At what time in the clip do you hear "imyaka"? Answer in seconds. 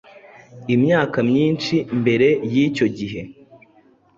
0.75-1.17